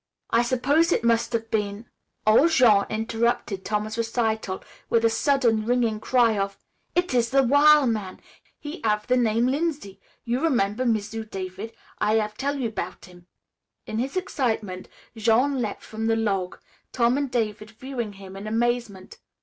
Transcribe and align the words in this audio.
I 0.31 0.41
suppose 0.41 0.91
it 0.91 1.03
must 1.03 1.31
have 1.33 1.51
been" 1.51 1.87
Old 2.25 2.49
Jean 2.49 2.87
interrupted 2.89 3.63
Tom's 3.63 3.99
recital 3.99 4.63
with 4.89 5.05
a 5.05 5.11
sudden 5.11 5.63
ringing 5.63 5.99
cry 5.99 6.39
of, 6.39 6.57
"It 6.95 7.13
is 7.13 7.29
the 7.29 7.43
wil' 7.43 7.85
man! 7.85 8.19
He 8.57 8.81
hav' 8.83 9.05
the 9.05 9.15
name 9.15 9.45
Lindsey. 9.45 10.01
You 10.23 10.39
remember, 10.39 10.85
M'sieu' 10.87 11.25
David, 11.25 11.73
I 11.99 12.15
hav' 12.15 12.35
tell 12.35 12.57
you 12.57 12.71
'bout 12.71 13.05
him!" 13.05 13.27
In 13.85 13.99
his 13.99 14.17
excitement 14.17 14.87
Jean 15.15 15.61
leaped 15.61 15.83
from 15.83 16.07
the 16.07 16.15
log, 16.15 16.57
Tom 16.91 17.15
and 17.15 17.29
David 17.29 17.69
viewing 17.69 18.13
him 18.13 18.35
in 18.35 18.47
amazement. 18.47 19.19